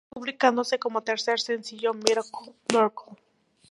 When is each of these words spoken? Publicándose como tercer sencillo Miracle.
Publicándose 0.09 0.79
como 0.79 1.03
tercer 1.03 1.39
sencillo 1.39 1.93
Miracle. 1.93 2.55